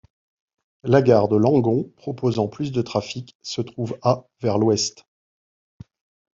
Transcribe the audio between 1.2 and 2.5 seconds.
de Langon proposant